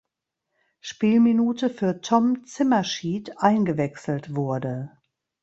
[0.79, 4.97] Spielminute für Tom Zimmerschied eingewechselt wurde.